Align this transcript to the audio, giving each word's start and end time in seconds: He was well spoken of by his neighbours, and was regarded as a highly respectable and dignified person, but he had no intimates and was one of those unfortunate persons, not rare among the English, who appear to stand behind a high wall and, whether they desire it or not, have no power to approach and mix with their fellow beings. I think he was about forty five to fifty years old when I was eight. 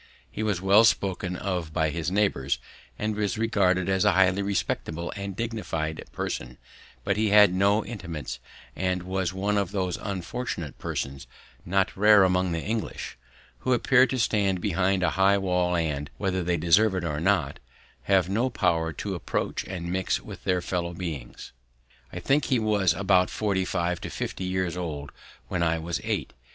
He 0.31 0.41
was 0.41 0.59
well 0.63 0.83
spoken 0.83 1.35
of 1.35 1.73
by 1.73 1.91
his 1.91 2.09
neighbours, 2.09 2.57
and 2.97 3.15
was 3.15 3.37
regarded 3.37 3.87
as 3.87 4.03
a 4.03 4.13
highly 4.13 4.41
respectable 4.41 5.13
and 5.15 5.35
dignified 5.35 6.03
person, 6.11 6.57
but 7.03 7.17
he 7.17 7.29
had 7.29 7.53
no 7.53 7.85
intimates 7.85 8.39
and 8.75 9.03
was 9.03 9.31
one 9.31 9.59
of 9.59 9.69
those 9.69 9.97
unfortunate 9.97 10.79
persons, 10.79 11.27
not 11.67 11.95
rare 11.95 12.23
among 12.23 12.51
the 12.51 12.61
English, 12.63 13.15
who 13.59 13.73
appear 13.73 14.07
to 14.07 14.17
stand 14.17 14.59
behind 14.59 15.03
a 15.03 15.11
high 15.21 15.37
wall 15.37 15.75
and, 15.75 16.09
whether 16.17 16.41
they 16.43 16.57
desire 16.57 16.97
it 16.97 17.03
or 17.03 17.19
not, 17.19 17.59
have 18.05 18.27
no 18.27 18.49
power 18.49 18.91
to 18.93 19.13
approach 19.13 19.63
and 19.65 19.91
mix 19.91 20.19
with 20.19 20.45
their 20.45 20.61
fellow 20.63 20.93
beings. 20.95 21.51
I 22.11 22.19
think 22.19 22.45
he 22.45 22.57
was 22.57 22.95
about 22.95 23.29
forty 23.29 23.65
five 23.65 24.01
to 24.01 24.09
fifty 24.09 24.45
years 24.45 24.75
old 24.75 25.11
when 25.47 25.61
I 25.61 25.77
was 25.77 26.01
eight. 26.03 26.33